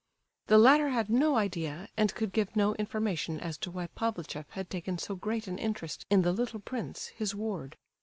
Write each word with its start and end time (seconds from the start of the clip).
The 0.47 0.57
latter 0.57 0.89
had 0.89 1.11
no 1.11 1.35
idea 1.35 1.87
and 1.95 2.11
could 2.15 2.31
give 2.33 2.55
no 2.55 2.73
information 2.73 3.39
as 3.39 3.55
to 3.59 3.69
why 3.69 3.85
Pavlicheff 3.85 4.49
had 4.49 4.67
taken 4.67 4.97
so 4.97 5.13
great 5.15 5.45
an 5.45 5.59
interest 5.59 6.07
in 6.09 6.23
the 6.23 6.33
little 6.33 6.59
prince, 6.59 7.09
his 7.17 7.35
ward. 7.35 7.77